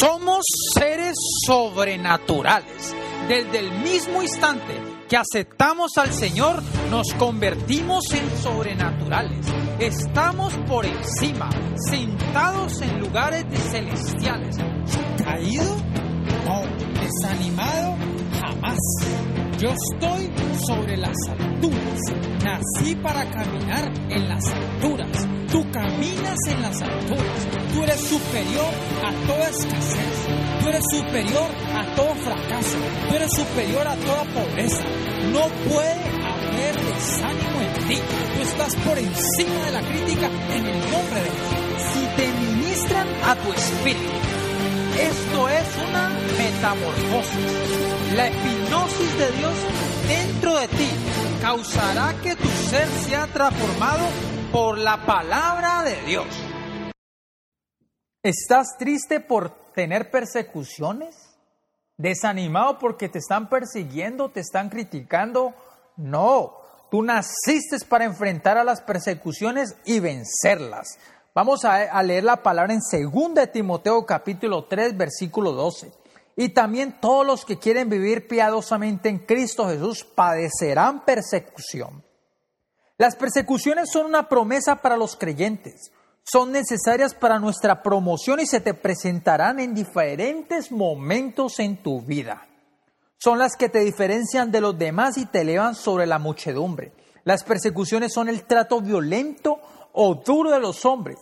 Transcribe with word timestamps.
Somos 0.00 0.44
seres 0.72 1.16
sobrenaturales. 1.46 2.94
Desde 3.28 3.58
el 3.58 3.72
mismo 3.80 4.22
instante 4.22 4.80
que 5.08 5.16
aceptamos 5.16 5.96
al 5.96 6.12
Señor, 6.12 6.62
nos 6.90 7.12
convertimos 7.14 8.04
en 8.12 8.30
sobrenaturales. 8.40 9.46
Estamos 9.80 10.54
por 10.68 10.86
encima, 10.86 11.50
sentados 11.88 12.80
en 12.82 13.00
lugares 13.00 13.44
celestiales. 13.70 14.56
¿Caído? 15.24 15.76
No. 16.44 16.62
¿Desanimado? 17.00 17.96
Jamás. 18.40 18.78
Yo 19.58 19.70
estoy 19.70 20.30
sobre 20.66 20.96
las 20.96 21.16
alturas. 21.28 22.00
Nací 22.44 22.94
para 22.96 23.28
caminar 23.28 23.92
en 24.10 24.28
las 24.28 24.46
alturas. 24.46 25.23
Tú 25.54 25.64
caminas 25.70 26.36
en 26.48 26.62
las 26.62 26.82
alturas. 26.82 27.46
Tú 27.72 27.84
eres 27.84 28.00
superior 28.00 28.74
a 29.04 29.12
toda 29.24 29.48
escasez. 29.50 30.26
Tú 30.60 30.68
eres 30.68 30.82
superior 30.90 31.48
a 31.76 31.94
todo 31.94 32.12
fracaso. 32.16 32.76
Tú 33.08 33.14
eres 33.14 33.30
superior 33.36 33.86
a 33.86 33.94
toda 33.94 34.24
pobreza. 34.24 34.82
No 35.32 35.46
puede 35.70 35.94
haber 36.26 36.74
desánimo 36.74 37.60
en 37.60 37.86
ti. 37.86 37.98
Tú 38.34 38.42
estás 38.42 38.74
por 38.74 38.98
encima 38.98 39.66
de 39.66 39.70
la 39.70 39.80
crítica 39.82 40.26
en 40.26 40.66
el 40.66 40.80
nombre 40.90 41.20
de 41.22 41.30
Dios. 41.30 41.82
Si 41.92 42.06
te 42.16 42.32
ministran 42.32 43.06
a 43.22 43.36
tu 43.36 43.52
espíritu, 43.52 44.10
esto 44.98 45.48
es 45.50 45.68
una 45.88 46.08
metamorfosis. 46.36 48.16
La 48.16 48.28
hipnosis 48.28 49.18
de 49.18 49.30
Dios 49.38 49.54
dentro 50.08 50.58
de 50.58 50.66
ti 50.66 50.88
causará 51.40 52.12
que 52.24 52.34
tu 52.34 52.48
ser 52.48 52.88
sea 53.06 53.28
transformado 53.28 54.33
por 54.54 54.78
la 54.78 55.04
palabra 55.04 55.82
de 55.82 56.00
Dios. 56.02 56.26
¿Estás 58.22 58.78
triste 58.78 59.18
por 59.18 59.72
tener 59.72 60.12
persecuciones? 60.12 61.16
¿Desanimado 61.96 62.78
porque 62.78 63.08
te 63.08 63.18
están 63.18 63.48
persiguiendo, 63.48 64.28
te 64.28 64.38
están 64.38 64.68
criticando? 64.68 65.54
No, 65.96 66.52
tú 66.88 67.02
naciste 67.02 67.84
para 67.88 68.04
enfrentar 68.04 68.56
a 68.56 68.62
las 68.62 68.80
persecuciones 68.80 69.74
y 69.84 69.98
vencerlas. 69.98 71.00
Vamos 71.34 71.64
a, 71.64 72.00
leer 72.04 72.22
la 72.22 72.40
palabra 72.40 72.74
en 72.74 73.10
2 73.10 73.34
de 73.34 73.48
Timoteo 73.48 74.06
capítulo 74.06 74.66
3 74.66 74.96
versículo 74.96 75.50
12. 75.50 75.90
Y 76.36 76.50
también 76.50 77.00
todos 77.00 77.26
los 77.26 77.44
que 77.44 77.58
quieren 77.58 77.90
vivir 77.90 78.28
piadosamente 78.28 79.08
en 79.08 79.18
Cristo 79.18 79.66
Jesús 79.66 80.04
padecerán 80.04 81.04
persecución. 81.04 82.04
Las 82.96 83.16
persecuciones 83.16 83.90
son 83.90 84.06
una 84.06 84.28
promesa 84.28 84.76
para 84.76 84.96
los 84.96 85.16
creyentes. 85.16 85.90
Son 86.22 86.52
necesarias 86.52 87.14
para 87.14 87.38
nuestra 87.38 87.82
promoción 87.82 88.40
y 88.40 88.46
se 88.46 88.60
te 88.60 88.72
presentarán 88.72 89.58
en 89.58 89.74
diferentes 89.74 90.70
momentos 90.70 91.58
en 91.58 91.82
tu 91.82 92.00
vida. 92.00 92.46
Son 93.18 93.38
las 93.38 93.56
que 93.56 93.68
te 93.68 93.80
diferencian 93.80 94.50
de 94.50 94.60
los 94.60 94.78
demás 94.78 95.18
y 95.18 95.26
te 95.26 95.40
elevan 95.40 95.74
sobre 95.74 96.06
la 96.06 96.18
muchedumbre. 96.18 96.92
Las 97.24 97.42
persecuciones 97.42 98.12
son 98.12 98.28
el 98.28 98.44
trato 98.44 98.80
violento 98.80 99.60
o 99.92 100.14
duro 100.14 100.50
de 100.50 100.60
los 100.60 100.84
hombres 100.84 101.18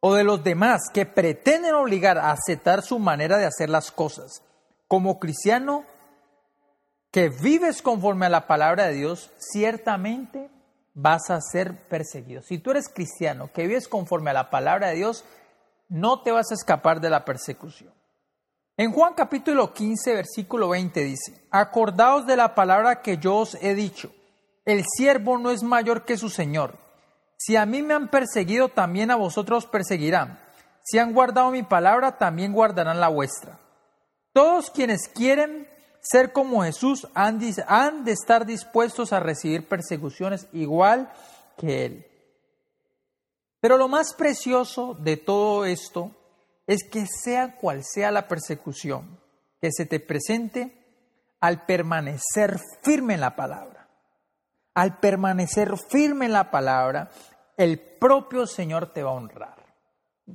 o 0.00 0.14
de 0.14 0.24
los 0.24 0.42
demás 0.42 0.82
que 0.92 1.06
pretenden 1.06 1.74
obligar 1.74 2.18
a 2.18 2.30
aceptar 2.30 2.82
su 2.82 2.98
manera 2.98 3.36
de 3.36 3.46
hacer 3.46 3.68
las 3.68 3.90
cosas. 3.90 4.42
Como 4.86 5.18
cristiano 5.18 5.84
que 7.10 7.28
vives 7.28 7.82
conforme 7.82 8.26
a 8.26 8.30
la 8.30 8.46
palabra 8.46 8.86
de 8.86 8.94
Dios, 8.94 9.30
ciertamente 9.38 10.50
vas 11.00 11.30
a 11.30 11.40
ser 11.40 11.88
perseguido. 11.88 12.42
Si 12.42 12.58
tú 12.58 12.72
eres 12.72 12.88
cristiano 12.88 13.50
que 13.52 13.66
vives 13.66 13.88
conforme 13.88 14.30
a 14.30 14.34
la 14.34 14.50
palabra 14.50 14.88
de 14.88 14.96
Dios, 14.96 15.24
no 15.88 16.22
te 16.22 16.32
vas 16.32 16.50
a 16.50 16.54
escapar 16.54 17.00
de 17.00 17.10
la 17.10 17.24
persecución. 17.24 17.92
En 18.76 18.92
Juan 18.92 19.14
capítulo 19.14 19.72
15, 19.72 20.14
versículo 20.14 20.68
20 20.68 21.04
dice, 21.04 21.46
acordaos 21.50 22.26
de 22.26 22.36
la 22.36 22.54
palabra 22.54 23.02
que 23.02 23.18
yo 23.18 23.36
os 23.36 23.56
he 23.60 23.74
dicho, 23.74 24.12
el 24.64 24.84
siervo 24.86 25.38
no 25.38 25.50
es 25.50 25.62
mayor 25.62 26.04
que 26.04 26.16
su 26.16 26.28
Señor 26.28 26.78
si 27.38 27.54
a 27.54 27.64
mí 27.64 27.82
me 27.82 27.94
han 27.94 28.08
perseguido, 28.08 28.68
también 28.68 29.12
a 29.12 29.16
vosotros 29.16 29.64
perseguirán. 29.66 30.40
Si 30.82 30.98
han 30.98 31.12
guardado 31.12 31.50
mi 31.52 31.62
palabra, 31.62 32.18
también 32.18 32.52
guardarán 32.52 32.98
la 32.98 33.08
vuestra. 33.08 33.60
Todos 34.32 34.70
quienes 34.70 35.08
quieren 35.08 35.68
ser 36.10 36.32
como 36.32 36.62
Jesús 36.62 37.06
han, 37.14 37.38
de 37.38 38.12
estar 38.12 38.46
dispuestos 38.46 39.12
a 39.12 39.20
recibir 39.20 39.68
persecuciones 39.68 40.48
igual 40.52 41.10
que 41.56 41.84
Él. 41.84 42.06
Pero 43.60 43.76
lo 43.76 43.88
más 43.88 44.14
precioso 44.14 44.94
de 44.94 45.16
todo 45.16 45.64
esto 45.64 46.12
es 46.66 46.84
que 46.88 47.06
sea 47.06 47.56
cual 47.56 47.82
sea 47.84 48.10
la 48.10 48.28
persecución 48.28 49.18
que 49.60 49.70
se 49.72 49.86
te 49.86 50.00
presente, 50.00 50.74
al 51.40 51.66
permanecer 51.66 52.58
firme 52.82 53.14
en 53.14 53.20
la 53.20 53.36
palabra, 53.36 53.88
al 54.74 54.98
permanecer 54.98 55.72
firme 55.88 56.26
en 56.26 56.32
la 56.32 56.50
palabra, 56.50 57.10
el 57.56 57.78
propio 57.78 58.46
Señor 58.46 58.92
te 58.92 59.02
va 59.02 59.10
a 59.10 59.14
honrar. 59.14 59.66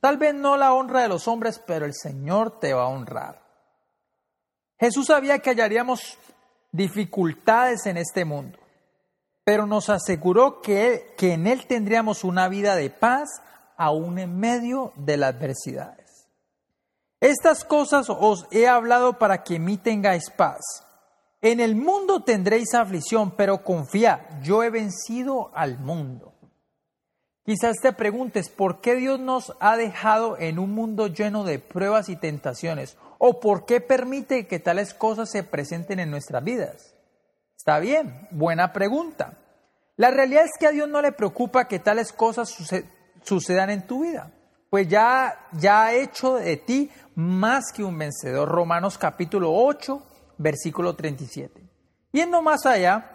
Tal 0.00 0.18
vez 0.18 0.34
no 0.34 0.56
la 0.56 0.72
honra 0.72 1.02
de 1.02 1.08
los 1.08 1.26
hombres, 1.28 1.62
pero 1.66 1.86
el 1.86 1.94
Señor 1.94 2.60
te 2.60 2.74
va 2.74 2.84
a 2.84 2.88
honrar. 2.88 3.47
Jesús 4.78 5.06
sabía 5.06 5.38
que 5.40 5.50
hallaríamos 5.50 6.18
dificultades 6.72 7.86
en 7.86 7.96
este 7.96 8.24
mundo, 8.24 8.58
pero 9.44 9.66
nos 9.66 9.88
aseguró 9.88 10.60
que, 10.60 11.14
que 11.16 11.32
en 11.32 11.46
Él 11.46 11.66
tendríamos 11.66 12.24
una 12.24 12.48
vida 12.48 12.76
de 12.76 12.90
paz 12.90 13.28
aún 13.76 14.18
en 14.18 14.38
medio 14.38 14.92
de 14.96 15.16
las 15.16 15.34
adversidades. 15.34 16.28
Estas 17.20 17.64
cosas 17.64 18.06
os 18.08 18.46
he 18.52 18.68
hablado 18.68 19.18
para 19.18 19.42
que 19.42 19.56
en 19.56 19.64
mí 19.64 19.76
tengáis 19.76 20.30
paz. 20.30 20.84
En 21.40 21.60
el 21.60 21.74
mundo 21.74 22.22
tendréis 22.22 22.74
aflicción, 22.74 23.32
pero 23.32 23.64
confía, 23.64 24.28
yo 24.42 24.62
he 24.62 24.70
vencido 24.70 25.50
al 25.54 25.78
mundo. 25.78 26.34
Quizás 27.44 27.78
te 27.80 27.92
preguntes, 27.92 28.50
¿por 28.50 28.80
qué 28.80 28.94
Dios 28.94 29.18
nos 29.18 29.56
ha 29.58 29.76
dejado 29.76 30.36
en 30.38 30.58
un 30.58 30.72
mundo 30.74 31.06
lleno 31.06 31.44
de 31.44 31.58
pruebas 31.58 32.08
y 32.08 32.16
tentaciones? 32.16 32.96
¿O 33.18 33.40
por 33.40 33.66
qué 33.66 33.80
permite 33.80 34.46
que 34.46 34.60
tales 34.60 34.94
cosas 34.94 35.30
se 35.30 35.42
presenten 35.42 35.98
en 35.98 36.10
nuestras 36.10 36.42
vidas? 36.42 36.94
Está 37.56 37.80
bien, 37.80 38.28
buena 38.30 38.72
pregunta. 38.72 39.36
La 39.96 40.12
realidad 40.12 40.44
es 40.44 40.52
que 40.58 40.68
a 40.68 40.70
Dios 40.70 40.88
no 40.88 41.02
le 41.02 41.10
preocupa 41.10 41.66
que 41.66 41.80
tales 41.80 42.12
cosas 42.12 42.54
sucedan 43.24 43.70
en 43.70 43.84
tu 43.86 44.02
vida, 44.02 44.30
pues 44.70 44.86
ya, 44.86 45.48
ya 45.52 45.86
ha 45.86 45.94
hecho 45.94 46.36
de 46.36 46.56
ti 46.56 46.90
más 47.16 47.72
que 47.74 47.82
un 47.82 47.98
vencedor. 47.98 48.48
Romanos 48.48 48.96
capítulo 48.96 49.52
8, 49.52 50.00
versículo 50.38 50.94
37. 50.94 51.60
Yendo 52.12 52.40
más 52.42 52.64
allá, 52.64 53.10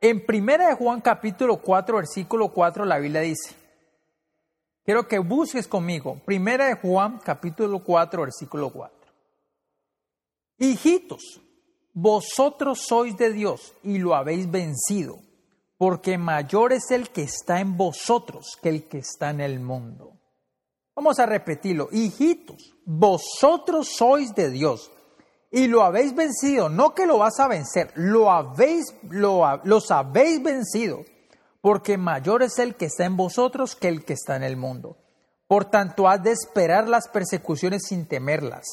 en 0.00 0.26
primera 0.26 0.66
de 0.66 0.74
Juan 0.74 1.00
capítulo 1.00 1.58
4, 1.58 1.98
versículo 1.98 2.48
4, 2.52 2.84
la 2.84 2.98
Biblia 2.98 3.20
dice, 3.20 3.54
quiero 4.84 5.06
que 5.06 5.20
busques 5.20 5.68
conmigo, 5.68 6.20
primera 6.24 6.66
de 6.66 6.74
Juan 6.74 7.20
capítulo 7.24 7.84
4, 7.84 8.22
versículo 8.22 8.70
4. 8.70 8.95
Hijitos, 10.58 11.40
vosotros 11.92 12.86
sois 12.88 13.16
de 13.16 13.32
Dios 13.32 13.74
y 13.82 13.98
lo 13.98 14.14
habéis 14.14 14.50
vencido, 14.50 15.18
porque 15.76 16.18
mayor 16.18 16.72
es 16.72 16.90
el 16.90 17.10
que 17.10 17.22
está 17.22 17.60
en 17.60 17.76
vosotros 17.76 18.58
que 18.62 18.68
el 18.70 18.88
que 18.88 18.98
está 18.98 19.30
en 19.30 19.40
el 19.40 19.60
mundo. 19.60 20.12
Vamos 20.94 21.18
a 21.18 21.26
repetirlo, 21.26 21.88
hijitos, 21.92 22.74
vosotros 22.86 23.88
sois 23.96 24.34
de 24.34 24.50
Dios 24.50 24.90
y 25.50 25.66
lo 25.66 25.82
habéis 25.82 26.14
vencido, 26.14 26.70
no 26.70 26.94
que 26.94 27.06
lo 27.06 27.18
vas 27.18 27.38
a 27.38 27.48
vencer, 27.48 27.92
lo 27.94 28.30
habéis, 28.30 28.94
lo, 29.10 29.60
los 29.64 29.90
habéis 29.90 30.42
vencido, 30.42 31.04
porque 31.60 31.98
mayor 31.98 32.42
es 32.42 32.58
el 32.58 32.76
que 32.76 32.86
está 32.86 33.04
en 33.04 33.16
vosotros 33.16 33.76
que 33.76 33.88
el 33.88 34.04
que 34.04 34.14
está 34.14 34.36
en 34.36 34.42
el 34.42 34.56
mundo. 34.56 34.96
Por 35.46 35.66
tanto, 35.66 36.08
has 36.08 36.22
de 36.22 36.32
esperar 36.32 36.88
las 36.88 37.08
persecuciones 37.08 37.82
sin 37.86 38.06
temerlas. 38.06 38.64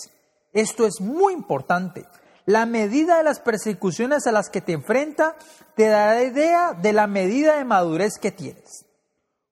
Esto 0.54 0.86
es 0.86 1.02
muy 1.02 1.34
importante. 1.34 2.06
La 2.46 2.66
medida 2.66 3.18
de 3.18 3.24
las 3.24 3.40
persecuciones 3.40 4.28
a 4.28 4.32
las 4.32 4.50
que 4.50 4.62
te 4.62 4.74
enfrenta 4.74 5.36
te 5.76 5.88
dará 5.88 6.24
idea 6.24 6.74
de 6.74 6.94
la 6.94 7.08
medida 7.08 7.58
de 7.58 7.66
madurez 7.66 8.18
que 8.20 8.32
tienes. 8.32 8.86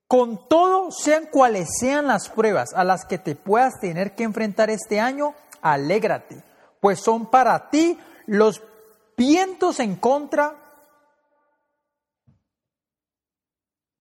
Con 0.08 0.48
todo, 0.48 0.92
sean 0.92 1.26
cuales 1.26 1.70
sean 1.80 2.08
las 2.08 2.30
pruebas 2.30 2.74
a 2.76 2.84
las 2.84 3.06
que 3.06 3.18
te 3.18 3.36
puedas 3.36 3.80
tener 3.80 4.14
que 4.14 4.24
enfrentar 4.24 4.70
este 4.70 5.00
año, 5.00 5.34
alégrate 5.62 6.44
pues 6.82 7.00
son 7.00 7.28
para 7.28 7.70
ti 7.70 7.98
los 8.26 8.62
vientos 9.16 9.80
en 9.80 9.96
contra 9.96 10.56